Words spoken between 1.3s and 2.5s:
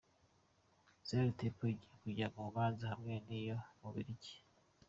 Temple igiye kujya mu